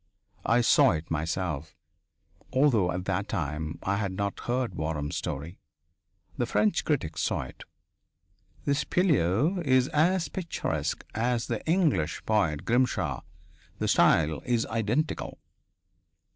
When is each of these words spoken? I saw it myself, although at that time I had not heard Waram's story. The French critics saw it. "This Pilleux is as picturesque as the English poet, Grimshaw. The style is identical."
I 0.47 0.61
saw 0.61 0.93
it 0.93 1.11
myself, 1.11 1.75
although 2.51 2.91
at 2.91 3.05
that 3.05 3.27
time 3.27 3.77
I 3.83 3.97
had 3.97 4.13
not 4.13 4.39
heard 4.39 4.73
Waram's 4.73 5.15
story. 5.15 5.59
The 6.39 6.47
French 6.47 6.83
critics 6.85 7.21
saw 7.21 7.41
it. 7.43 7.65
"This 8.65 8.83
Pilleux 8.83 9.61
is 9.63 9.89
as 9.89 10.27
picturesque 10.27 11.05
as 11.13 11.45
the 11.45 11.63
English 11.67 12.25
poet, 12.25 12.65
Grimshaw. 12.65 13.21
The 13.77 13.87
style 13.87 14.41
is 14.43 14.65
identical." 14.65 15.37